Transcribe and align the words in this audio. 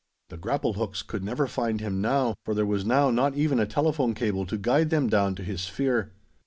The 0.29 0.37
grapple 0.37 0.73
hooks 0.73 1.03
could 1.03 1.23
never 1.23 1.45
find 1.45 1.79
him 1.79 2.01
now, 2.01 2.33
for 2.43 2.55
there 2.55 2.65
was 2.65 2.83
now 2.83 3.11
not 3.11 3.35
even 3.35 3.59
a 3.59 3.67
telephone 3.67 4.15
cable 4.15 4.47
to 4.47 4.57
guide 4.57 4.89
them 4.89 5.07
down 5.09 5.35
to 5.35 5.43
his 5.43 5.61
sphere. 5.61 6.11